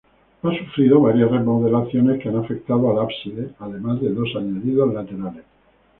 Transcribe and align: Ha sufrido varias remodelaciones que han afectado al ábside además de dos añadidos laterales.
Ha 0.41 0.49
sufrido 0.57 0.99
varias 0.99 1.29
remodelaciones 1.29 2.19
que 2.19 2.29
han 2.29 2.37
afectado 2.37 2.89
al 2.89 3.05
ábside 3.05 3.53
además 3.59 4.01
de 4.01 4.11
dos 4.11 4.29
añadidos 4.35 4.91
laterales. 4.95 5.43